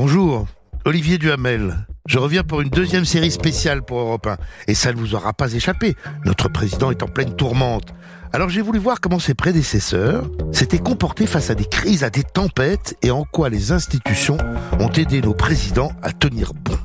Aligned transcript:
Bonjour, 0.00 0.46
Olivier 0.84 1.18
Duhamel. 1.18 1.84
Je 2.06 2.20
reviens 2.20 2.44
pour 2.44 2.60
une 2.60 2.68
deuxième 2.68 3.04
série 3.04 3.32
spéciale 3.32 3.82
pour 3.82 3.98
Europe 3.98 4.28
1. 4.28 4.36
Et 4.68 4.76
ça 4.76 4.92
ne 4.92 4.96
vous 4.96 5.16
aura 5.16 5.32
pas 5.32 5.52
échappé. 5.54 5.96
Notre 6.24 6.48
président 6.48 6.92
est 6.92 7.02
en 7.02 7.08
pleine 7.08 7.34
tourmente. 7.34 7.92
Alors 8.32 8.48
j'ai 8.48 8.62
voulu 8.62 8.78
voir 8.78 9.00
comment 9.00 9.18
ses 9.18 9.34
prédécesseurs 9.34 10.30
s'étaient 10.52 10.78
comportés 10.78 11.26
face 11.26 11.50
à 11.50 11.56
des 11.56 11.64
crises, 11.64 12.04
à 12.04 12.10
des 12.10 12.22
tempêtes, 12.22 12.96
et 13.02 13.10
en 13.10 13.24
quoi 13.24 13.48
les 13.48 13.72
institutions 13.72 14.36
ont 14.78 14.92
aidé 14.92 15.20
nos 15.20 15.34
présidents 15.34 15.90
à 16.00 16.12
tenir 16.12 16.54
bon. 16.54 16.78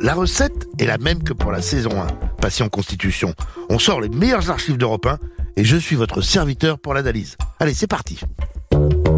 La 0.00 0.14
recette 0.14 0.66
est 0.80 0.86
la 0.86 0.98
même 0.98 1.22
que 1.22 1.34
pour 1.34 1.52
la 1.52 1.62
saison 1.62 2.02
1, 2.02 2.08
Passion 2.40 2.68
Constitution. 2.68 3.32
On 3.70 3.78
sort 3.78 4.00
les 4.00 4.08
meilleures 4.08 4.50
archives 4.50 4.76
d'Europe 4.76 5.06
1, 5.06 5.18
et 5.56 5.62
je 5.62 5.76
suis 5.76 5.94
votre 5.94 6.20
serviteur 6.20 6.80
pour 6.80 6.94
l'analyse. 6.94 7.36
Allez, 7.60 7.74
c'est 7.74 7.86
parti. 7.86 8.18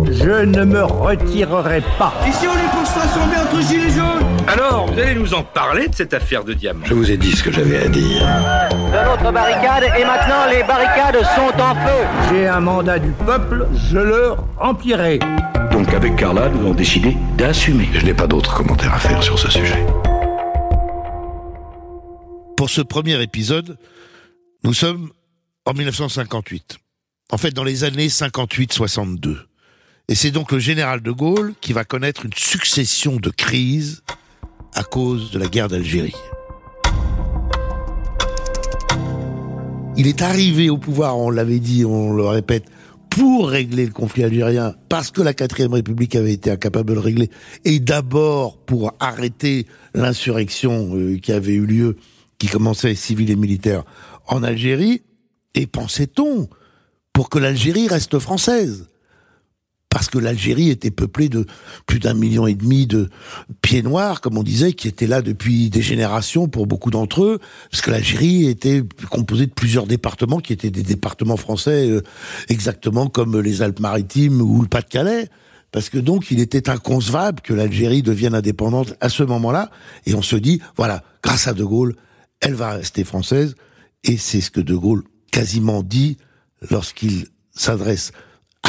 Je 0.06 0.44
ne 0.44 0.64
me 0.64 0.82
retirerai 0.84 1.82
pas. 1.98 2.12
Ici, 2.26 2.46
on 2.46 2.56
est 2.56 2.70
pour 2.70 2.86
se 2.86 2.98
rassembler 2.98 3.36
entre 3.38 3.60
gilets 3.68 3.90
jaunes? 3.90 4.26
Alors, 4.46 4.86
vous 4.86 4.98
allez 4.98 5.14
nous 5.14 5.34
en 5.34 5.42
parler 5.42 5.88
de 5.88 5.94
cette 5.94 6.14
affaire 6.14 6.44
de 6.44 6.54
diamant 6.54 6.84
Je 6.86 6.94
vous 6.94 7.10
ai 7.10 7.16
dit 7.16 7.32
ce 7.32 7.42
que 7.42 7.52
j'avais 7.52 7.84
à 7.84 7.88
dire. 7.88 8.20
de 8.70 9.10
notre 9.10 9.32
barricade 9.32 9.84
et 9.98 10.04
maintenant 10.04 10.46
les 10.50 10.62
barricades 10.64 11.22
sont 11.34 11.60
en 11.62 11.74
feu. 11.74 12.04
J'ai 12.30 12.46
un 12.48 12.60
mandat 12.60 12.98
du 12.98 13.10
peuple, 13.10 13.66
je 13.90 13.98
le 13.98 14.32
remplirai. 14.56 15.18
Donc 15.72 15.92
avec 15.92 16.16
Carla, 16.16 16.48
nous 16.48 16.60
avons 16.60 16.74
décidé 16.74 17.16
d'assumer. 17.36 17.88
Je 17.92 18.04
n'ai 18.04 18.14
pas 18.14 18.26
d'autres 18.26 18.54
commentaires 18.54 18.94
à 18.94 18.98
faire 18.98 19.22
sur 19.22 19.38
ce 19.38 19.50
sujet. 19.50 19.84
Pour 22.56 22.70
ce 22.70 22.80
premier 22.80 23.20
épisode, 23.22 23.76
nous 24.64 24.74
sommes 24.74 25.10
en 25.66 25.72
1958. 25.74 26.78
En 27.30 27.36
fait, 27.36 27.50
dans 27.52 27.64
les 27.64 27.84
années 27.84 28.08
58-62. 28.08 29.47
Et 30.10 30.14
c'est 30.14 30.30
donc 30.30 30.52
le 30.52 30.58
général 30.58 31.02
de 31.02 31.10
Gaulle 31.10 31.52
qui 31.60 31.74
va 31.74 31.84
connaître 31.84 32.24
une 32.24 32.32
succession 32.32 33.16
de 33.16 33.28
crises 33.28 34.02
à 34.72 34.82
cause 34.82 35.30
de 35.32 35.38
la 35.38 35.48
guerre 35.48 35.68
d'Algérie. 35.68 36.14
Il 39.98 40.06
est 40.06 40.22
arrivé 40.22 40.70
au 40.70 40.78
pouvoir, 40.78 41.18
on 41.18 41.28
l'avait 41.28 41.58
dit, 41.58 41.84
on 41.84 42.14
le 42.14 42.24
répète, 42.24 42.64
pour 43.10 43.50
régler 43.50 43.84
le 43.84 43.92
conflit 43.92 44.24
algérien, 44.24 44.74
parce 44.88 45.10
que 45.10 45.20
la 45.20 45.34
quatrième 45.34 45.74
république 45.74 46.14
avait 46.16 46.32
été 46.32 46.50
incapable 46.50 46.88
de 46.88 46.94
le 46.94 47.00
régler, 47.00 47.30
et 47.66 47.78
d'abord 47.78 48.56
pour 48.58 48.94
arrêter 49.00 49.66
l'insurrection 49.92 50.96
euh, 50.96 51.18
qui 51.18 51.32
avait 51.32 51.54
eu 51.54 51.66
lieu, 51.66 51.96
qui 52.38 52.46
commençait 52.46 52.94
civile 52.94 53.30
et 53.30 53.36
militaire 53.36 53.82
en 54.26 54.42
Algérie, 54.42 55.02
et 55.54 55.66
pensait-on 55.66 56.48
pour 57.12 57.28
que 57.28 57.38
l'Algérie 57.38 57.88
reste 57.88 58.18
française? 58.20 58.88
Parce 59.98 60.10
que 60.10 60.18
l'Algérie 60.18 60.70
était 60.70 60.92
peuplée 60.92 61.28
de 61.28 61.44
plus 61.86 61.98
d'un 61.98 62.14
million 62.14 62.46
et 62.46 62.54
demi 62.54 62.86
de 62.86 63.10
pieds 63.62 63.82
noirs, 63.82 64.20
comme 64.20 64.38
on 64.38 64.44
disait, 64.44 64.72
qui 64.72 64.86
étaient 64.86 65.08
là 65.08 65.22
depuis 65.22 65.70
des 65.70 65.82
générations 65.82 66.46
pour 66.46 66.68
beaucoup 66.68 66.92
d'entre 66.92 67.24
eux, 67.24 67.40
parce 67.68 67.82
que 67.82 67.90
l'Algérie 67.90 68.46
était 68.46 68.84
composée 69.10 69.46
de 69.46 69.52
plusieurs 69.52 69.88
départements 69.88 70.38
qui 70.38 70.52
étaient 70.52 70.70
des 70.70 70.84
départements 70.84 71.36
français, 71.36 71.90
euh, 71.90 72.02
exactement 72.48 73.08
comme 73.08 73.40
les 73.40 73.60
Alpes-Maritimes 73.60 74.40
ou 74.40 74.62
le 74.62 74.68
Pas-de-Calais. 74.68 75.30
Parce 75.72 75.88
que 75.90 75.98
donc, 75.98 76.30
il 76.30 76.38
était 76.38 76.70
inconcevable 76.70 77.40
que 77.40 77.52
l'Algérie 77.52 78.02
devienne 78.02 78.36
indépendante 78.36 78.94
à 79.00 79.08
ce 79.08 79.24
moment-là. 79.24 79.68
Et 80.06 80.14
on 80.14 80.22
se 80.22 80.36
dit, 80.36 80.60
voilà, 80.76 81.02
grâce 81.24 81.48
à 81.48 81.54
De 81.54 81.64
Gaulle, 81.64 81.96
elle 82.38 82.54
va 82.54 82.70
rester 82.70 83.02
française. 83.02 83.56
Et 84.04 84.16
c'est 84.16 84.42
ce 84.42 84.52
que 84.52 84.60
De 84.60 84.76
Gaulle 84.76 85.02
quasiment 85.32 85.82
dit 85.82 86.18
lorsqu'il 86.70 87.26
s'adresse 87.50 88.12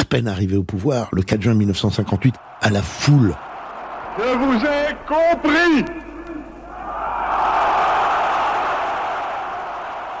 à 0.00 0.04
peine 0.04 0.28
arrivé 0.28 0.56
au 0.56 0.62
pouvoir, 0.62 1.08
le 1.12 1.22
4 1.22 1.42
juin 1.42 1.54
1958, 1.54 2.34
à 2.62 2.70
la 2.70 2.82
foule. 2.82 3.34
Je 4.18 4.38
vous 4.38 4.64
ai 4.64 4.96
compris 5.06 5.84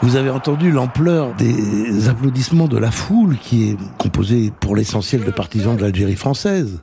Vous 0.02 0.16
avez 0.16 0.30
entendu 0.30 0.70
l'ampleur 0.70 1.34
des 1.34 2.08
applaudissements 2.08 2.68
de 2.68 2.78
la 2.78 2.90
foule 2.90 3.36
qui 3.38 3.70
est 3.70 3.76
composée 3.98 4.50
pour 4.60 4.74
l'essentiel 4.74 5.24
de 5.24 5.30
partisans 5.30 5.76
de 5.76 5.82
l'Algérie 5.82 6.16
française. 6.16 6.82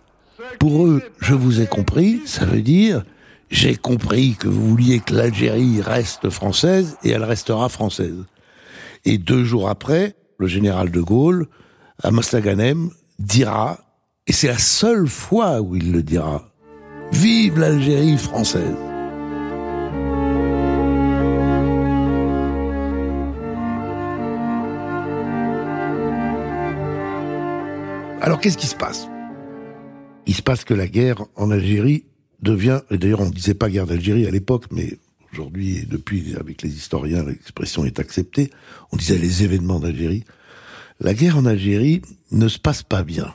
Pour 0.59 0.85
eux, 0.85 1.01
je 1.19 1.33
vous 1.33 1.61
ai 1.61 1.66
compris, 1.66 2.21
ça 2.25 2.45
veut 2.45 2.61
dire 2.61 3.03
j'ai 3.50 3.75
compris 3.75 4.35
que 4.35 4.47
vous 4.47 4.67
vouliez 4.67 5.00
que 5.00 5.13
l'Algérie 5.13 5.81
reste 5.81 6.29
française 6.29 6.97
et 7.03 7.11
elle 7.11 7.23
restera 7.23 7.69
française. 7.69 8.25
Et 9.05 9.17
deux 9.17 9.45
jours 9.45 9.69
après, 9.69 10.16
le 10.38 10.47
général 10.47 10.91
de 10.91 11.00
Gaulle 11.00 11.47
à 12.03 12.11
Mostaganem 12.11 12.91
dira, 13.19 13.79
et 14.27 14.33
c'est 14.33 14.47
la 14.47 14.57
seule 14.57 15.07
fois 15.07 15.61
où 15.61 15.75
il 15.75 15.91
le 15.91 16.03
dira, 16.03 16.43
Vive 17.11 17.57
l'Algérie 17.57 18.17
française 18.17 18.75
Alors 28.21 28.41
qu'est-ce 28.41 28.57
qui 28.57 28.67
se 28.67 28.75
passe? 28.75 29.07
Il 30.25 30.35
se 30.35 30.41
passe 30.41 30.65
que 30.65 30.73
la 30.73 30.87
guerre 30.87 31.23
en 31.37 31.49
Algérie 31.49 32.03
devient, 32.41 32.81
et 32.91 32.97
d'ailleurs 32.97 33.21
on 33.21 33.27
ne 33.27 33.31
disait 33.31 33.53
pas 33.53 33.69
guerre 33.69 33.87
d'Algérie 33.87 34.27
à 34.27 34.31
l'époque, 34.31 34.65
mais 34.69 34.97
aujourd'hui, 35.31 35.85
depuis, 35.89 36.35
avec 36.37 36.61
les 36.61 36.75
historiens, 36.75 37.23
l'expression 37.23 37.85
est 37.85 37.99
acceptée, 37.99 38.51
on 38.91 38.97
disait 38.97 39.17
les 39.17 39.43
événements 39.43 39.79
d'Algérie. 39.79 40.25
La 40.99 41.13
guerre 41.13 41.37
en 41.37 41.45
Algérie 41.45 42.01
ne 42.31 42.47
se 42.47 42.59
passe 42.59 42.83
pas 42.83 43.03
bien. 43.03 43.33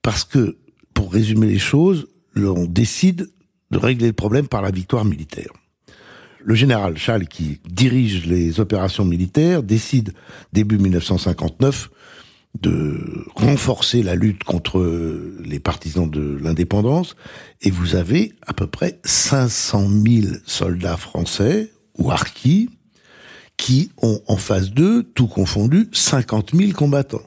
Parce 0.00 0.24
que, 0.24 0.58
pour 0.94 1.12
résumer 1.12 1.46
les 1.46 1.58
choses, 1.58 2.08
on 2.36 2.66
décide 2.66 3.30
de 3.70 3.78
régler 3.78 4.08
le 4.08 4.12
problème 4.12 4.48
par 4.48 4.62
la 4.62 4.70
victoire 4.70 5.04
militaire. 5.04 5.52
Le 6.44 6.54
général 6.54 6.98
Schall, 6.98 7.28
qui 7.28 7.60
dirige 7.68 8.26
les 8.26 8.60
opérations 8.60 9.04
militaires, 9.04 9.62
décide, 9.62 10.12
début 10.52 10.78
1959, 10.78 11.90
de 12.60 13.24
renforcer 13.34 14.02
la 14.02 14.14
lutte 14.14 14.44
contre 14.44 14.84
les 15.42 15.60
partisans 15.60 16.10
de 16.10 16.38
l'indépendance, 16.42 17.16
et 17.62 17.70
vous 17.70 17.94
avez 17.94 18.34
à 18.46 18.52
peu 18.52 18.66
près 18.66 19.00
500 19.04 19.88
000 19.88 20.26
soldats 20.44 20.96
français, 20.96 21.72
ou 21.96 22.10
harkis, 22.10 22.68
qui 23.56 23.90
ont 24.02 24.20
en 24.26 24.36
face 24.36 24.70
d'eux, 24.70 25.04
tout 25.14 25.26
confondu, 25.26 25.88
50 25.92 26.54
000 26.54 26.72
combattants. 26.72 27.22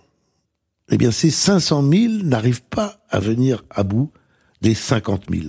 Eh 0.90 0.98
bien, 0.98 1.12
ces 1.12 1.32
500 1.32 1.84
000 1.92 2.14
n'arrivent 2.24 2.64
pas 2.64 3.00
à 3.10 3.20
venir 3.20 3.64
à 3.70 3.84
bout 3.84 4.12
des 4.62 4.76
50 4.76 5.24
000. 5.32 5.48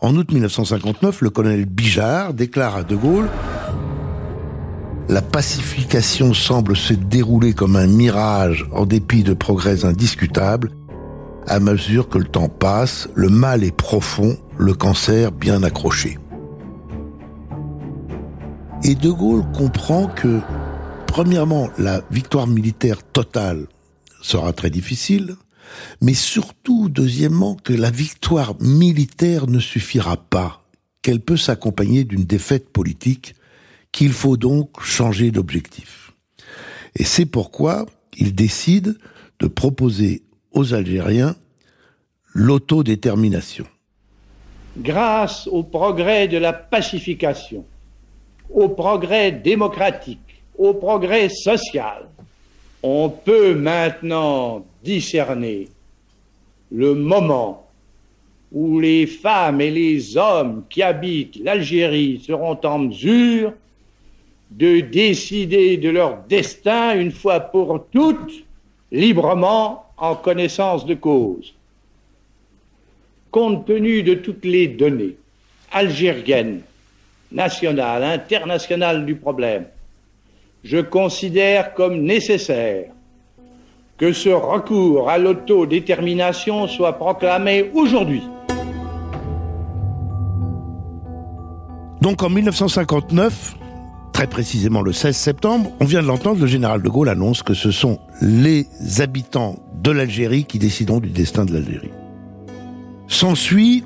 En 0.00 0.16
août 0.16 0.30
1959, 0.30 1.20
le 1.22 1.30
colonel 1.30 1.64
Bijard 1.64 2.34
déclare 2.34 2.76
à 2.76 2.84
De 2.84 2.96
Gaulle 2.96 3.28
la 5.08 5.20
pacification 5.20 6.32
semble 6.32 6.76
se 6.76 6.94
dérouler 6.94 7.52
comme 7.52 7.76
un 7.76 7.86
mirage 7.86 8.66
en 8.72 8.86
dépit 8.86 9.24
de 9.24 9.34
progrès 9.34 9.84
indiscutables. 9.84 10.70
À 11.46 11.60
mesure 11.60 12.08
que 12.08 12.18
le 12.18 12.24
temps 12.24 12.48
passe, 12.48 13.08
le 13.14 13.28
mal 13.28 13.64
est 13.64 13.76
profond, 13.76 14.38
le 14.56 14.74
cancer 14.74 15.32
bien 15.32 15.64
accroché. 15.64 16.18
Et 18.84 18.96
De 18.96 19.10
Gaulle 19.10 19.44
comprend 19.52 20.08
que, 20.08 20.40
premièrement, 21.06 21.70
la 21.78 22.02
victoire 22.10 22.48
militaire 22.48 23.04
totale 23.04 23.68
sera 24.22 24.52
très 24.52 24.70
difficile, 24.70 25.36
mais 26.00 26.14
surtout, 26.14 26.88
deuxièmement, 26.88 27.54
que 27.54 27.72
la 27.72 27.92
victoire 27.92 28.56
militaire 28.60 29.46
ne 29.46 29.60
suffira 29.60 30.16
pas, 30.16 30.64
qu'elle 31.00 31.20
peut 31.20 31.36
s'accompagner 31.36 32.02
d'une 32.02 32.24
défaite 32.24 32.70
politique, 32.70 33.36
qu'il 33.92 34.12
faut 34.12 34.36
donc 34.36 34.82
changer 34.82 35.30
d'objectif. 35.30 36.12
Et 36.96 37.04
c'est 37.04 37.26
pourquoi 37.26 37.86
il 38.18 38.34
décide 38.34 38.98
de 39.38 39.46
proposer 39.46 40.22
aux 40.50 40.74
Algériens 40.74 41.36
l'autodétermination. 42.34 43.66
Grâce 44.76 45.46
au 45.46 45.62
progrès 45.62 46.26
de 46.26 46.38
la 46.38 46.52
pacification, 46.52 47.64
au 48.54 48.68
progrès 48.68 49.32
démocratique, 49.32 50.42
au 50.58 50.74
progrès 50.74 51.28
social, 51.28 52.06
on 52.82 53.08
peut 53.08 53.54
maintenant 53.54 54.64
discerner 54.82 55.68
le 56.70 56.94
moment 56.94 57.66
où 58.50 58.80
les 58.80 59.06
femmes 59.06 59.60
et 59.60 59.70
les 59.70 60.16
hommes 60.16 60.64
qui 60.68 60.82
habitent 60.82 61.38
l'Algérie 61.42 62.22
seront 62.24 62.58
en 62.64 62.78
mesure 62.80 63.52
de 64.50 64.80
décider 64.80 65.78
de 65.78 65.88
leur 65.88 66.18
destin 66.28 66.98
une 66.98 67.12
fois 67.12 67.40
pour 67.40 67.86
toutes, 67.90 68.44
librement, 68.90 69.86
en 69.96 70.14
connaissance 70.14 70.84
de 70.84 70.94
cause. 70.94 71.54
Compte 73.30 73.66
tenu 73.66 74.02
de 74.02 74.14
toutes 74.14 74.44
les 74.44 74.68
données 74.68 75.16
algériennes, 75.70 76.60
nationales, 77.32 78.04
internationales 78.04 79.04
du 79.06 79.16
problème, 79.16 79.64
je 80.64 80.78
considère 80.78 81.74
comme 81.74 82.02
nécessaire 82.02 82.86
que 83.96 84.12
ce 84.12 84.30
recours 84.30 85.10
à 85.10 85.18
l'autodétermination 85.18 86.66
soit 86.66 86.98
proclamé 86.98 87.70
aujourd'hui. 87.74 88.22
Donc 92.00 92.22
en 92.24 92.30
1959, 92.30 93.54
très 94.12 94.26
précisément 94.26 94.82
le 94.82 94.92
16 94.92 95.16
septembre, 95.16 95.70
on 95.78 95.84
vient 95.84 96.02
de 96.02 96.08
l'entendre, 96.08 96.40
le 96.40 96.48
général 96.48 96.82
de 96.82 96.88
Gaulle 96.88 97.08
annonce 97.08 97.44
que 97.44 97.54
ce 97.54 97.70
sont 97.70 98.00
les 98.20 98.66
habitants 98.98 99.56
de 99.82 99.92
l'Algérie 99.92 100.44
qui 100.44 100.58
décideront 100.58 100.98
du 100.98 101.10
destin 101.10 101.44
de 101.44 101.52
l'Algérie. 101.52 101.92
S'ensuit 103.06 103.84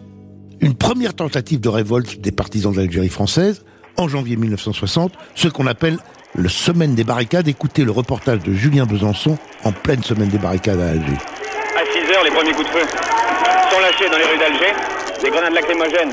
une 0.60 0.74
première 0.74 1.14
tentative 1.14 1.60
de 1.60 1.68
révolte 1.68 2.20
des 2.20 2.32
partisans 2.32 2.72
de 2.72 2.78
l'Algérie 2.78 3.08
française 3.08 3.64
en 3.96 4.08
janvier 4.08 4.36
1960, 4.36 5.12
ce 5.34 5.48
qu'on 5.48 5.66
appelle 5.66 5.98
le 6.34 6.48
semaine 6.48 6.94
des 6.94 7.04
barricades. 7.04 7.48
Écoutez 7.48 7.84
le 7.84 7.90
reportage 7.90 8.40
de 8.40 8.52
Julien 8.52 8.84
Besançon 8.84 9.38
en 9.64 9.72
pleine 9.72 10.02
semaine 10.02 10.28
des 10.28 10.38
barricades 10.38 10.80
à 10.80 10.90
Alger. 10.90 11.16
À 11.76 11.84
6 11.92 12.12
heures, 12.12 12.24
les 12.24 12.30
premiers 12.30 12.52
coups 12.52 12.66
de 12.66 12.78
feu 12.78 12.86
sont 13.70 13.80
lâchés 13.80 14.08
dans 14.10 14.18
les 14.18 14.24
rues 14.24 14.38
d'Alger. 14.38 14.72
Des 15.22 15.30
grenades 15.30 15.54
lacrymogènes 15.54 16.12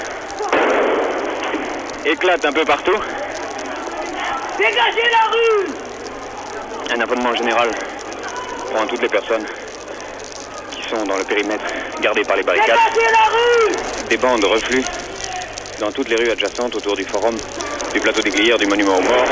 éclatent 2.05 2.45
un 2.45 2.53
peu 2.53 2.63
partout. 2.65 2.97
Dégagez 4.57 5.09
la 5.11 5.31
rue 5.31 6.95
Un 6.95 7.01
abonnement 7.01 7.35
général 7.35 7.69
prend 8.73 8.85
toutes 8.87 9.01
les 9.01 9.09
personnes 9.09 9.45
qui 10.71 10.89
sont 10.89 11.03
dans 11.05 11.17
le 11.17 11.23
périmètre 11.23 11.65
gardé 12.01 12.23
par 12.23 12.37
les 12.37 12.43
barricades. 12.43 12.77
Dégagez 12.93 13.11
la 13.11 13.29
rue 13.29 13.92
Des 14.09 14.17
bandes 14.17 14.43
refluent 14.43 14.83
dans 15.79 15.91
toutes 15.91 16.09
les 16.09 16.15
rues 16.15 16.31
adjacentes 16.31 16.75
autour 16.75 16.95
du 16.95 17.05
forum, 17.05 17.35
du 17.93 17.99
plateau 17.99 18.21
des 18.21 18.29
Glières, 18.29 18.57
du 18.57 18.65
monument 18.67 18.97
aux 18.97 19.01
morts. 19.01 19.25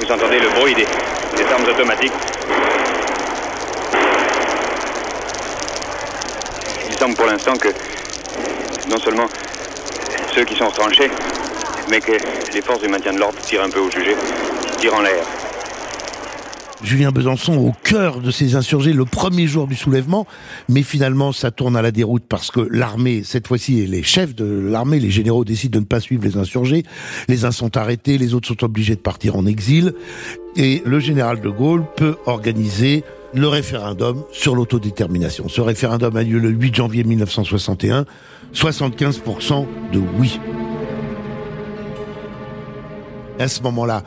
Vous 0.00 0.12
entendez 0.12 0.38
le 0.38 0.48
bruit 0.50 0.74
des, 0.74 0.86
des 1.36 1.44
armes 1.44 1.64
automatiques. 1.64 2.12
Il 6.88 6.96
semble 6.98 7.14
pour 7.14 7.26
l'instant 7.26 7.56
que 7.56 7.68
non 8.88 8.98
seulement 8.98 9.26
ceux 10.34 10.44
qui 10.44 10.56
sont 10.56 10.68
retranchés, 10.68 11.10
mais 11.88 12.00
que 12.00 12.12
les 12.52 12.62
forces 12.62 12.82
du 12.82 12.88
maintien 12.88 13.12
de 13.12 13.18
l'ordre 13.18 13.38
tirent 13.42 13.62
un 13.62 13.70
peu 13.70 13.80
au 13.80 13.90
jugé, 13.90 14.16
tirent 14.78 14.94
en 14.94 15.00
l'air. 15.00 15.24
Julien 16.82 17.10
Besançon 17.10 17.56
au 17.56 17.72
cœur 17.82 18.20
de 18.20 18.30
ces 18.30 18.54
insurgés 18.54 18.92
le 18.92 19.04
premier 19.04 19.46
jour 19.46 19.66
du 19.66 19.74
soulèvement, 19.74 20.26
mais 20.68 20.82
finalement 20.82 21.32
ça 21.32 21.50
tourne 21.50 21.76
à 21.76 21.82
la 21.82 21.90
déroute 21.90 22.24
parce 22.28 22.50
que 22.50 22.60
l'armée, 22.60 23.22
cette 23.24 23.48
fois-ci, 23.48 23.84
les 23.86 24.02
chefs 24.02 24.34
de 24.34 24.44
l'armée, 24.44 25.00
les 25.00 25.10
généraux 25.10 25.44
décident 25.44 25.78
de 25.78 25.84
ne 25.84 25.86
pas 25.86 26.00
suivre 26.00 26.24
les 26.24 26.36
insurgés, 26.36 26.84
les 27.28 27.44
uns 27.44 27.50
sont 27.50 27.76
arrêtés, 27.76 28.16
les 28.16 28.34
autres 28.34 28.48
sont 28.48 28.64
obligés 28.64 28.94
de 28.94 29.00
partir 29.00 29.36
en 29.36 29.44
exil, 29.46 29.94
et 30.56 30.82
le 30.86 31.00
général 31.00 31.40
de 31.40 31.48
Gaulle 31.48 31.84
peut 31.96 32.16
organiser 32.26 33.02
le 33.34 33.48
référendum 33.48 34.24
sur 34.32 34.54
l'autodétermination. 34.54 35.48
Ce 35.48 35.60
référendum 35.60 36.16
a 36.16 36.22
lieu 36.22 36.38
le 36.38 36.50
8 36.50 36.74
janvier 36.74 37.04
1961, 37.04 38.06
75% 38.54 39.66
de 39.92 40.00
oui. 40.18 40.40
À 43.38 43.48
ce 43.48 43.62
moment-là, 43.62 44.02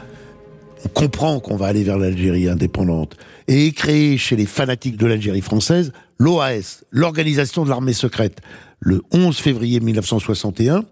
comprend 0.93 1.39
qu'on 1.39 1.55
va 1.55 1.67
aller 1.67 1.83
vers 1.83 1.97
l'Algérie 1.97 2.47
indépendante 2.47 3.17
et 3.47 3.71
créé 3.71 4.17
chez 4.17 4.35
les 4.35 4.45
fanatiques 4.45 4.97
de 4.97 5.05
l'Algérie 5.05 5.41
française 5.41 5.91
l'OAS, 6.21 6.83
l'organisation 6.91 7.63
de 7.63 7.69
l'armée 7.69 7.93
secrète, 7.93 8.41
le 8.79 9.01
11 9.11 9.35
février 9.37 9.79
1961, 9.79 10.85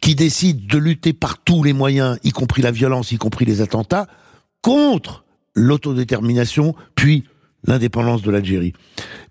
qui 0.00 0.14
décide 0.14 0.66
de 0.68 0.78
lutter 0.78 1.12
par 1.12 1.38
tous 1.38 1.64
les 1.64 1.72
moyens, 1.72 2.18
y 2.22 2.30
compris 2.30 2.62
la 2.62 2.70
violence, 2.70 3.10
y 3.10 3.18
compris 3.18 3.44
les 3.44 3.60
attentats, 3.60 4.06
contre 4.62 5.24
l'autodétermination, 5.54 6.74
puis 6.94 7.24
l'indépendance 7.64 8.22
de 8.22 8.30
l'Algérie. 8.30 8.74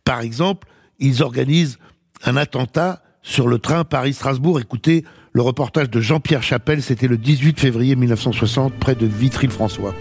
Par 0.04 0.20
exemple, 0.22 0.68
ils 1.00 1.24
organisent 1.24 1.78
un 2.26 2.36
attentat 2.36 3.02
sur 3.22 3.48
le 3.48 3.58
train 3.60 3.86
Paris-Strasbourg. 3.86 4.60
Écoutez 4.60 5.06
le 5.36 5.42
reportage 5.42 5.90
de 5.90 6.00
Jean-Pierre 6.00 6.44
Chapelle, 6.44 6.82
c'était 6.82 7.10
le 7.10 7.18
18 7.18 7.60
février 7.60 7.98
1960, 7.98 8.74
près 8.76 8.96
de 8.96 9.06
Vitry-le-François. 9.06 9.94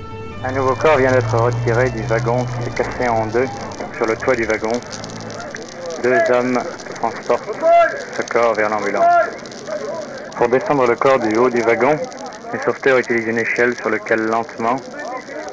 Un 0.44 0.52
nouveau 0.52 0.76
corps 0.76 0.96
vient 0.96 1.10
d'être 1.10 1.36
retiré 1.36 1.90
du 1.90 2.02
wagon 2.02 2.44
qui 2.44 2.62
s'est 2.62 2.70
cassé 2.70 3.08
en 3.08 3.26
deux 3.26 3.46
sur 3.96 4.06
le 4.06 4.14
toit 4.14 4.36
du 4.36 4.44
wagon. 4.44 4.70
Deux 6.04 6.20
hommes 6.32 6.60
transportent 6.94 7.58
ce 8.16 8.22
corps 8.22 8.54
vers 8.54 8.70
l'ambulance. 8.70 9.04
Pour 10.36 10.48
descendre 10.48 10.86
le 10.86 10.94
corps 10.94 11.19
du 11.19 11.36
haut 11.36 11.50
du 11.50 11.62
wagon, 11.62 11.96
les 12.52 12.60
sauveteurs 12.60 12.98
utilisent 12.98 13.26
une 13.26 13.38
échelle 13.38 13.75
sur 13.75 13.90
laquelle 13.90 14.25
lentement 14.26 14.76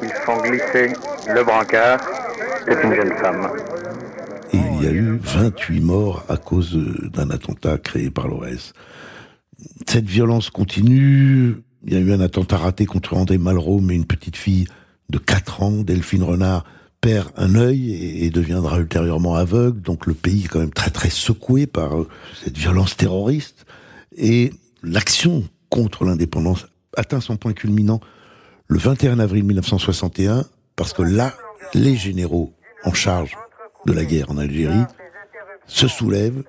ils 0.04 0.14
font 0.24 0.38
glisser 0.44 0.94
le 1.28 1.44
brancard. 1.44 2.00
C'est 2.68 2.84
une 2.84 2.94
jeune 2.94 3.18
femme. 3.18 3.50
Et 4.54 4.58
il 4.58 4.84
y 4.84 4.88
a 4.88 4.92
eu 4.92 5.20
28 5.20 5.80
morts 5.80 6.24
à 6.30 6.38
cause 6.38 6.78
d'un 7.12 7.32
attentat 7.32 7.80
créé 7.80 8.12
par 8.12 8.28
l'OS. 8.28 8.76
Cette 9.88 10.06
violence 10.06 10.50
continue. 10.50 11.58
Il 11.86 11.94
y 11.94 11.96
a 11.96 12.00
eu 12.00 12.12
un 12.14 12.20
attentat 12.20 12.58
raté 12.58 12.86
contre 12.86 13.16
André 13.16 13.38
Malraux, 13.38 13.80
mais 13.80 13.96
une 13.96 14.06
petite 14.06 14.38
fille 14.38 14.68
de 15.10 15.18
4 15.18 15.64
ans, 15.64 15.72
Delphine 15.84 16.24
Renard, 16.24 16.64
perd 17.02 17.32
un 17.36 17.56
œil 17.56 18.24
et, 18.24 18.30
deviendra 18.30 18.80
ultérieurement 18.80 19.36
aveugle. 19.36 19.82
Donc 19.82 20.06
le 20.06 20.14
pays 20.14 20.46
est 20.46 20.48
quand 20.48 20.60
même 20.60 20.74
très 20.74 20.92
très 20.92 21.10
secoué 21.10 21.66
par 21.66 21.98
euh, 21.98 22.08
cette 22.44 22.58
violence 22.58 22.96
terroriste. 22.96 23.66
Et 24.16 24.54
l'action 24.84 25.44
contre 25.70 26.06
l'indépendance 26.06 26.68
atteint 26.96 27.22
son 27.22 27.38
point 27.38 27.54
culminant 27.54 28.00
le 28.68 28.78
21 28.78 29.20
avril 29.20 29.44
1961, 29.44 30.46
parce 30.76 30.94
que 30.94 31.02
là, 31.02 31.34
les 31.74 31.96
généraux 31.96 32.54
en 32.86 32.94
charge 32.94 33.36
de 33.86 33.92
la 33.92 34.06
guerre 34.06 34.32
en 34.32 34.38
Algérie 34.38 34.86
se 35.68 35.88
soulèvent, 35.88 36.44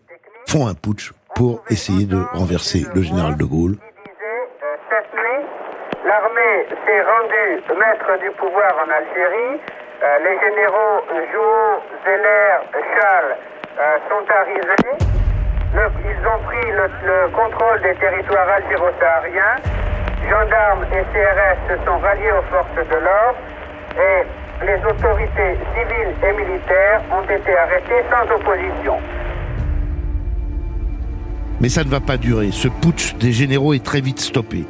font 0.47 0.67
un 0.67 0.75
putsch 0.75 1.12
pour 1.34 1.62
essayer 1.70 2.06
de 2.06 2.20
renverser 2.32 2.84
le 2.94 3.02
général 3.02 3.37
de 3.37 3.44
Gaulle. 3.44 3.76
Cette 4.88 5.14
nuit, 5.14 5.46
l'armée 6.05 6.67
s'est 6.84 7.02
rendue 7.02 7.62
maître 7.79 8.20
du 8.23 8.31
pouvoir 8.32 8.73
en 8.84 8.90
Algérie. 8.90 9.61
Euh, 10.02 10.19
les 10.19 10.38
généraux 10.40 11.00
Jouot, 11.32 11.82
Zeller, 12.05 12.58
Charles 12.73 13.37
euh, 13.79 13.99
sont 14.08 14.25
arrivés. 14.31 15.05
ils 16.05 16.26
ont 16.26 16.43
pris 16.44 16.70
le, 16.73 17.29
contrôle 17.31 17.81
des 17.82 17.94
territoires 17.94 18.49
algéro-sahariens. 18.49 19.56
Gendarmes 20.29 20.84
et 20.93 21.02
CRS 21.12 21.58
se 21.69 21.84
sont 21.84 21.99
ralliés 21.99 22.32
aux 22.32 22.43
forces 22.50 22.88
de 22.88 22.96
l'ordre 22.96 23.38
et 23.96 24.67
les 24.67 24.79
autorités 24.84 25.58
civiles 25.75 26.14
et 26.23 26.32
militaires 26.32 27.00
ont 27.11 27.25
été 27.25 27.56
arrêtées 27.56 28.05
sans 28.11 28.34
opposition. 28.34 28.99
Mais 31.62 31.69
ça 31.69 31.85
ne 31.85 31.88
va 31.88 32.00
pas 32.00 32.19
durer. 32.19 32.50
Ce 32.50 32.67
putsch 32.67 33.15
des 33.20 33.32
généraux 33.32 33.72
est 33.72 33.84
très 33.84 34.01
vite 34.01 34.19
stoppé. 34.19 34.65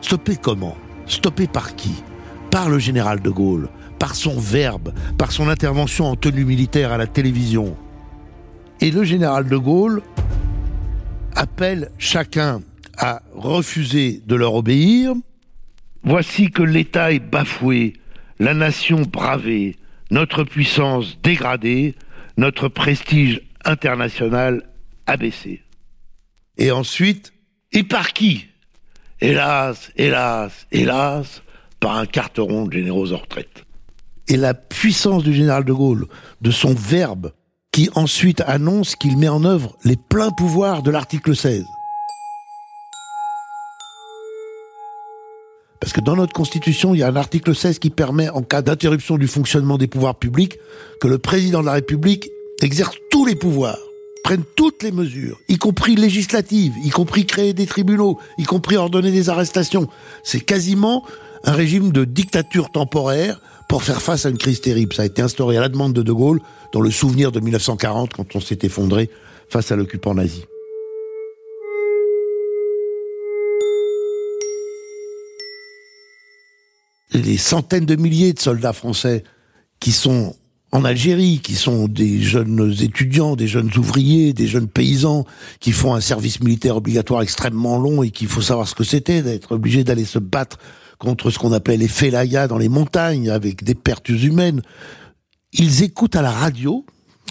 Stoppé 0.00 0.34
comment? 0.36 0.76
Stoppé 1.06 1.46
par 1.46 1.76
qui? 1.76 2.02
Par 2.50 2.68
le 2.68 2.80
général 2.80 3.20
de 3.20 3.30
Gaulle, 3.30 3.68
par 4.00 4.16
son 4.16 4.36
verbe, 4.40 4.92
par 5.16 5.30
son 5.30 5.48
intervention 5.48 6.06
en 6.06 6.16
tenue 6.16 6.44
militaire 6.44 6.90
à 6.90 6.98
la 6.98 7.06
télévision. 7.06 7.76
Et 8.80 8.90
le 8.90 9.04
général 9.04 9.48
de 9.48 9.56
Gaulle 9.56 10.02
appelle 11.36 11.92
chacun 11.98 12.62
à 12.98 13.22
refuser 13.32 14.20
de 14.26 14.34
leur 14.34 14.54
obéir. 14.54 15.12
Voici 16.02 16.50
que 16.50 16.64
l'État 16.64 17.12
est 17.12 17.20
bafoué, 17.20 17.92
la 18.40 18.54
nation 18.54 19.02
bravée, 19.02 19.76
notre 20.10 20.42
puissance 20.42 21.16
dégradée, 21.22 21.94
notre 22.36 22.66
prestige 22.66 23.40
international 23.64 24.64
abaissé. 25.06 25.63
Et 26.56 26.70
ensuite, 26.70 27.32
et 27.72 27.82
par 27.82 28.12
qui? 28.12 28.46
Hélas, 29.20 29.90
hélas, 29.96 30.66
hélas, 30.70 31.42
par 31.80 31.96
un 31.96 32.06
carteron 32.06 32.66
de 32.66 32.72
généraux 32.72 33.12
en 33.12 33.18
retraite. 33.18 33.64
Et 34.28 34.36
la 34.36 34.54
puissance 34.54 35.22
du 35.22 35.34
général 35.34 35.64
de 35.64 35.72
Gaulle, 35.72 36.06
de 36.40 36.50
son 36.50 36.74
verbe, 36.74 37.32
qui 37.72 37.90
ensuite 37.94 38.42
annonce 38.46 38.94
qu'il 38.94 39.18
met 39.18 39.28
en 39.28 39.44
œuvre 39.44 39.76
les 39.84 39.96
pleins 39.96 40.30
pouvoirs 40.30 40.82
de 40.82 40.90
l'article 40.90 41.34
16. 41.34 41.64
Parce 45.80 45.92
que 45.92 46.00
dans 46.00 46.16
notre 46.16 46.32
Constitution, 46.32 46.94
il 46.94 47.00
y 47.00 47.02
a 47.02 47.08
un 47.08 47.16
article 47.16 47.54
16 47.54 47.78
qui 47.78 47.90
permet, 47.90 48.30
en 48.30 48.42
cas 48.42 48.62
d'interruption 48.62 49.18
du 49.18 49.26
fonctionnement 49.26 49.76
des 49.76 49.88
pouvoirs 49.88 50.14
publics, 50.14 50.56
que 51.00 51.08
le 51.08 51.18
président 51.18 51.60
de 51.60 51.66
la 51.66 51.72
République 51.72 52.30
exerce 52.62 52.96
tous 53.10 53.26
les 53.26 53.34
pouvoirs 53.34 53.78
prennent 54.24 54.44
toutes 54.56 54.82
les 54.82 54.90
mesures, 54.90 55.38
y 55.48 55.58
compris 55.58 55.94
législatives, 55.94 56.72
y 56.82 56.88
compris 56.88 57.26
créer 57.26 57.52
des 57.52 57.66
tribunaux, 57.66 58.18
y 58.38 58.44
compris 58.44 58.76
ordonner 58.76 59.12
des 59.12 59.28
arrestations. 59.28 59.86
C'est 60.24 60.40
quasiment 60.40 61.04
un 61.44 61.52
régime 61.52 61.92
de 61.92 62.04
dictature 62.04 62.70
temporaire 62.70 63.40
pour 63.68 63.82
faire 63.82 64.00
face 64.00 64.24
à 64.24 64.30
une 64.30 64.38
crise 64.38 64.62
terrible. 64.62 64.94
Ça 64.94 65.02
a 65.02 65.04
été 65.04 65.20
instauré 65.20 65.58
à 65.58 65.60
la 65.60 65.68
demande 65.68 65.92
de 65.92 66.02
De 66.02 66.12
Gaulle 66.12 66.40
dans 66.72 66.80
le 66.80 66.90
souvenir 66.90 67.32
de 67.32 67.40
1940 67.40 68.14
quand 68.14 68.34
on 68.34 68.40
s'est 68.40 68.58
effondré 68.62 69.10
face 69.50 69.70
à 69.70 69.76
l'occupant 69.76 70.14
nazi. 70.14 70.44
Les 77.12 77.36
centaines 77.36 77.86
de 77.86 77.94
milliers 77.94 78.32
de 78.32 78.40
soldats 78.40 78.72
français 78.72 79.22
qui 79.80 79.92
sont 79.92 80.34
en 80.74 80.84
Algérie, 80.84 81.38
qui 81.40 81.54
sont 81.54 81.86
des 81.86 82.20
jeunes 82.20 82.74
étudiants, 82.80 83.36
des 83.36 83.46
jeunes 83.46 83.70
ouvriers, 83.76 84.32
des 84.32 84.48
jeunes 84.48 84.66
paysans, 84.66 85.24
qui 85.60 85.70
font 85.70 85.94
un 85.94 86.00
service 86.00 86.40
militaire 86.40 86.76
obligatoire 86.76 87.22
extrêmement 87.22 87.78
long 87.78 88.02
et 88.02 88.10
qu'il 88.10 88.26
faut 88.26 88.42
savoir 88.42 88.66
ce 88.66 88.74
que 88.74 88.82
c'était 88.82 89.22
d'être 89.22 89.52
obligé 89.52 89.84
d'aller 89.84 90.04
se 90.04 90.18
battre 90.18 90.58
contre 90.98 91.30
ce 91.30 91.38
qu'on 91.38 91.52
appelait 91.52 91.76
les 91.76 91.86
félayas 91.86 92.48
dans 92.48 92.58
les 92.58 92.68
montagnes, 92.68 93.30
avec 93.30 93.62
des 93.62 93.76
pertes 93.76 94.08
humaines. 94.08 94.62
Ils 95.52 95.84
écoutent 95.84 96.16
à 96.16 96.22
la 96.22 96.32
radio, 96.32 96.84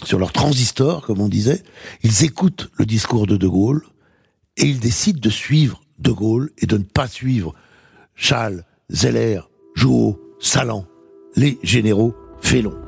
sur 0.04 0.18
leur 0.18 0.32
transistor, 0.32 1.04
comme 1.04 1.20
on 1.20 1.28
disait, 1.28 1.62
ils 2.02 2.24
écoutent 2.24 2.70
le 2.78 2.86
discours 2.86 3.26
de 3.26 3.36
De 3.36 3.46
Gaulle, 3.46 3.82
et 4.56 4.64
ils 4.64 4.80
décident 4.80 5.20
de 5.20 5.30
suivre 5.30 5.82
De 5.98 6.12
Gaulle 6.12 6.50
et 6.62 6.66
de 6.66 6.78
ne 6.78 6.82
pas 6.82 7.08
suivre 7.08 7.54
Charles, 8.14 8.64
Zeller, 8.90 9.40
Jouot, 9.74 10.18
Salan, 10.40 10.86
les 11.36 11.58
généraux 11.62 12.14
félons. 12.40 12.83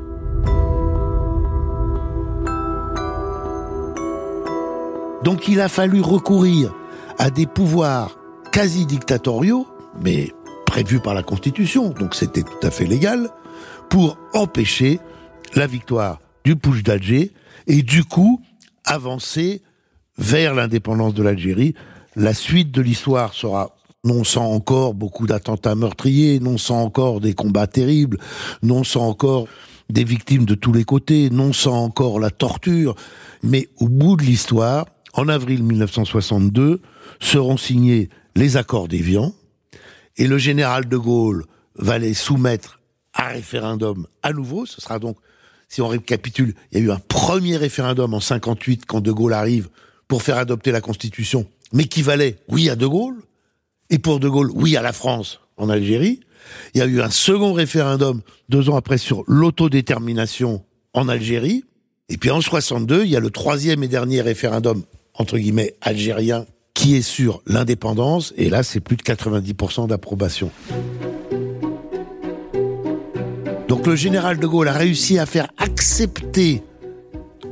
Donc 5.27 5.49
il 5.49 5.61
a 5.61 5.69
fallu 5.69 6.01
recourir 6.03 6.73
à 7.19 7.31
des 7.31 7.47
pouvoirs 7.47 8.17
quasi 8.53 8.87
dictatoriaux, 8.87 9.67
mais 10.01 10.33
prévus 10.67 11.01
par 11.01 11.15
la 11.15 11.25
Constitution, 11.25 11.89
donc 11.91 12.15
c'était 12.15 12.45
tout 12.45 12.65
à 12.65 12.71
fait 12.71 12.87
légal, 12.87 13.31
pour 13.91 14.19
empêcher 14.35 15.01
la 15.57 15.67
victoire 15.67 16.21
du 16.45 16.55
push 16.55 16.85
d'Alger 16.85 17.33
et 17.67 17.83
du 17.83 18.05
coup 18.05 18.41
avancer 18.85 19.63
vers 20.17 20.55
l'indépendance 20.55 21.15
de 21.15 21.25
l'Algérie. 21.25 21.75
La 22.15 22.33
suite 22.33 22.71
de 22.71 22.81
l'histoire 22.81 23.35
sera 23.35 23.75
non 24.05 24.23
sans 24.23 24.49
encore 24.53 24.95
beaucoup 24.95 25.27
d'attentats 25.27 25.75
meurtriers, 25.75 26.39
non 26.39 26.57
sans 26.57 26.81
encore 26.81 27.21
des 27.21 27.35
combats 27.35 27.67
terribles, 27.67 28.19
non 28.63 28.85
sans 28.85 29.09
encore 29.09 29.49
des 29.91 30.05
victimes 30.05 30.45
de 30.45 30.55
tous 30.55 30.73
les 30.73 30.85
côtés, 30.85 31.31
non 31.31 31.53
sans 31.53 31.83
encore 31.83 32.21
la 32.21 32.31
torture, 32.31 32.95
mais 33.43 33.69
au 33.81 33.89
bout 33.89 34.17
de 34.17 34.23
l'histoire, 34.23 34.87
en 35.17 35.29
avril 35.29 35.63
1962, 35.63 36.81
seront 37.21 37.57
signés 37.57 38.11
les 38.37 38.57
accords 38.57 38.87
d'Évian, 38.87 39.35
et 40.19 40.27
le 40.27 40.39
général 40.39 40.89
de 40.89 40.97
Gaulle 40.97 41.45
va 41.75 41.99
les 41.99 42.15
soumettre 42.15 42.81
à 43.15 43.29
référendum 43.29 44.07
à 44.23 44.33
nouveau. 44.33 44.67
Ce 44.67 44.81
sera 44.81 44.99
donc, 44.99 45.17
si 45.69 45.81
on 45.81 45.89
récapitule, 45.89 46.55
il 46.71 46.79
y 46.79 46.83
a 46.83 46.85
eu 46.85 46.91
un 46.91 47.01
premier 47.09 47.57
référendum 47.57 48.15
en 48.15 48.21
58 48.21 48.85
quand 48.87 49.01
de 49.01 49.11
Gaulle 49.11 49.33
arrive 49.33 49.69
pour 50.07 50.23
faire 50.23 50.37
adopter 50.37 50.71
la 50.71 50.81
Constitution, 50.81 51.47
mais 51.73 51.85
qui 51.85 52.03
valait 52.03 52.37
oui 52.49 52.69
à 52.71 52.77
de 52.77 52.87
Gaulle, 52.87 53.23
et 53.89 53.99
pour 53.99 54.21
de 54.21 54.29
Gaulle 54.29 54.51
oui 54.53 54.77
à 54.77 54.83
la 54.83 54.93
France 54.93 55.41
en 55.57 55.71
Algérie. 55.71 56.21
Il 56.75 56.79
y 56.79 56.83
a 56.83 56.87
eu 56.87 57.01
un 57.01 57.11
second 57.11 57.55
référendum 57.55 58.21
deux 58.49 58.69
ans 58.69 58.77
après 58.77 58.99
sur 58.99 59.25
l'autodétermination 59.27 60.65
en 60.93 61.09
Algérie. 61.09 61.65
Et 62.09 62.19
puis 62.19 62.31
en 62.31 62.41
62, 62.41 63.05
il 63.05 63.11
y 63.11 63.17
a 63.17 63.21
le 63.21 63.31
troisième 63.31 63.83
et 63.83 63.89
dernier 63.89 64.21
référendum 64.21 64.85
entre 65.19 65.39
guillemets, 65.39 65.75
algérien 65.81 66.47
qui 66.75 66.95
est 66.95 67.03
sur 67.03 67.43
l'indépendance, 67.47 68.35
et 68.37 68.51
là, 68.51 68.63
c'est 68.63 68.81
plus 68.81 68.97
de 68.97 69.03
90% 69.03 69.89
d'approbation. 69.89 70.51
Donc 73.67 73.87
le 73.87 73.97
général 73.97 74.39
de 74.39 74.47
Gaulle 74.47 74.69
a 74.69 74.75
réussi 74.75 75.19
à 75.19 75.27
faire 75.27 75.49
accepter 75.57 76.63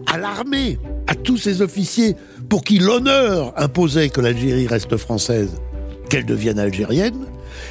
à 0.06 0.18
l'armée, 0.18 0.78
à 1.06 1.14
tous 1.14 1.38
ses 1.38 1.62
officiers, 1.62 2.16
pour 2.48 2.62
qui 2.62 2.78
l'honneur 2.78 3.52
imposait 3.56 4.10
que 4.10 4.20
l'Algérie 4.20 4.66
reste 4.66 4.96
française, 4.96 5.56
qu'elle 6.10 6.26
devienne 6.26 6.58
algérienne. 6.58 7.26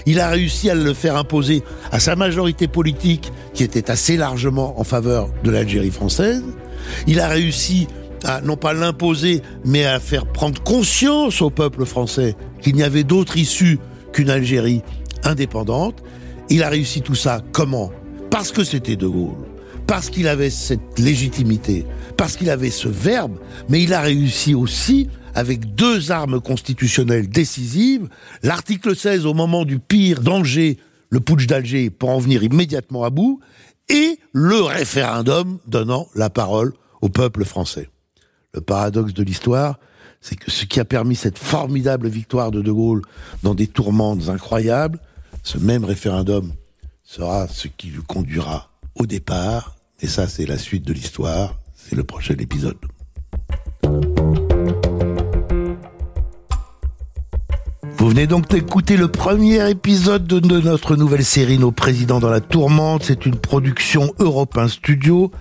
Il 0.05 0.19
a 0.19 0.29
réussi 0.29 0.69
à 0.69 0.75
le 0.75 0.93
faire 0.93 1.15
imposer 1.17 1.63
à 1.91 1.99
sa 1.99 2.15
majorité 2.15 2.67
politique, 2.67 3.31
qui 3.53 3.63
était 3.63 3.91
assez 3.91 4.17
largement 4.17 4.79
en 4.79 4.83
faveur 4.83 5.29
de 5.43 5.51
l'Algérie 5.51 5.91
française. 5.91 6.43
Il 7.07 7.19
a 7.19 7.27
réussi 7.27 7.87
à 8.23 8.41
non 8.41 8.57
pas 8.57 8.73
l'imposer, 8.73 9.41
mais 9.65 9.85
à 9.85 9.99
faire 9.99 10.25
prendre 10.25 10.61
conscience 10.63 11.41
au 11.41 11.49
peuple 11.49 11.85
français 11.85 12.35
qu'il 12.61 12.75
n'y 12.75 12.83
avait 12.83 13.03
d'autre 13.03 13.37
issue 13.37 13.79
qu'une 14.11 14.29
Algérie 14.29 14.81
indépendante. 15.23 16.03
Il 16.49 16.63
a 16.63 16.69
réussi 16.69 17.01
tout 17.01 17.15
ça 17.15 17.41
comment? 17.51 17.91
Parce 18.29 18.51
que 18.51 18.63
c'était 18.63 18.95
De 18.95 19.07
Gaulle, 19.07 19.45
parce 19.87 20.09
qu'il 20.09 20.27
avait 20.27 20.49
cette 20.49 20.99
légitimité, 20.99 21.85
parce 22.17 22.35
qu'il 22.35 22.49
avait 22.49 22.71
ce 22.71 22.87
verbe, 22.87 23.37
mais 23.69 23.81
il 23.81 23.93
a 23.93 24.01
réussi 24.01 24.55
aussi 24.55 25.09
avec 25.35 25.75
deux 25.75 26.11
armes 26.11 26.39
constitutionnelles 26.39 27.29
décisives, 27.29 28.07
l'article 28.43 28.95
16 28.95 29.25
au 29.25 29.33
moment 29.33 29.65
du 29.65 29.79
pire 29.79 30.21
danger, 30.21 30.77
le 31.09 31.19
putsch 31.19 31.47
d'Alger, 31.47 31.89
pour 31.89 32.09
en 32.09 32.19
venir 32.19 32.43
immédiatement 32.43 33.03
à 33.03 33.09
bout, 33.09 33.39
et 33.89 34.19
le 34.31 34.61
référendum 34.61 35.59
donnant 35.67 36.07
la 36.15 36.29
parole 36.29 36.73
au 37.01 37.09
peuple 37.09 37.45
français. 37.45 37.89
Le 38.55 38.61
paradoxe 38.61 39.15
de 39.15 39.23
l'histoire, 39.23 39.79
c'est 40.21 40.35
que 40.35 40.51
ce 40.51 40.65
qui 40.65 40.79
a 40.79 40.85
permis 40.85 41.15
cette 41.15 41.39
formidable 41.39 42.07
victoire 42.07 42.51
de 42.51 42.61
De 42.61 42.71
Gaulle 42.71 43.01
dans 43.41 43.55
des 43.55 43.65
tourmentes 43.65 44.29
incroyables, 44.29 44.99
ce 45.41 45.57
même 45.57 45.83
référendum 45.83 46.53
sera 47.03 47.47
ce 47.47 47.67
qui 47.67 47.87
lui 47.87 48.03
conduira 48.03 48.69
au 48.93 49.07
départ, 49.07 49.75
et 50.01 50.07
ça 50.07 50.27
c'est 50.27 50.45
la 50.45 50.59
suite 50.59 50.85
de 50.85 50.93
l'histoire, 50.93 51.59
c'est 51.75 51.95
le 51.95 52.03
prochain 52.03 52.35
épisode. 52.37 52.77
Venez 58.13 58.27
donc 58.27 58.47
d'écouter 58.47 58.95
le 58.95 59.07
premier 59.07 59.71
épisode 59.71 60.27
de 60.27 60.59
notre 60.59 60.95
nouvelle 60.95 61.25
série 61.25 61.57
Nos 61.57 61.71
présidents 61.71 62.19
dans 62.19 62.29
la 62.29 62.41
tourmente. 62.41 63.05
C'est 63.05 63.25
une 63.25 63.37
production 63.37 64.13
Europe 64.19 64.55
Studio 64.67 65.31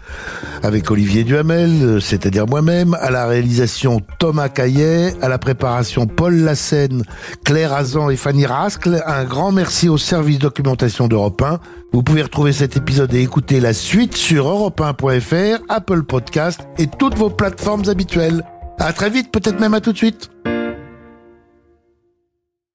avec 0.63 0.91
Olivier 0.91 1.23
Duhamel, 1.23 2.01
c'est-à-dire 2.01 2.47
moi-même, 2.47 2.95
à 2.95 3.11
la 3.11 3.27
réalisation 3.27 4.01
Thomas 4.19 4.49
Caillet, 4.49 5.15
à 5.21 5.29
la 5.29 5.37
préparation 5.37 6.07
Paul 6.07 6.35
Lassène, 6.35 7.05
Claire 7.45 7.75
Azan 7.75 8.09
et 8.09 8.17
Fanny 8.17 8.47
Rascle. 8.47 9.03
Un 9.07 9.25
grand 9.25 9.53
merci 9.53 9.91
au 9.91 9.99
service 9.99 10.39
documentation 10.39 11.09
d'Europe 11.09 11.43
1. 11.43 11.61
Vous 11.93 12.03
pouvez 12.03 12.23
retrouver 12.23 12.55
cet 12.55 12.79
épisode 12.79 13.13
et 13.13 13.21
écouter 13.21 13.61
la 13.61 13.75
suite 13.75 14.17
sur 14.17 14.47
europe1.fr, 14.47 15.63
Apple 15.69 16.05
Podcast 16.05 16.61
et 16.79 16.87
toutes 16.87 17.19
vos 17.19 17.29
plateformes 17.29 17.87
habituelles. 17.91 18.43
À 18.79 18.95
très 18.95 19.11
vite, 19.11 19.31
peut-être 19.31 19.61
même 19.61 19.75
à 19.75 19.83
tout 19.83 19.93
de 19.93 19.99
suite. 19.99 20.31